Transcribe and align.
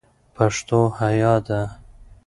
پښتو 0.35 0.79
حیا 0.99 1.33
ده 1.47 1.61